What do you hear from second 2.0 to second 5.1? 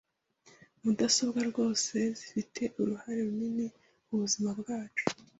zifite uruhare runini mubuzima bwacu,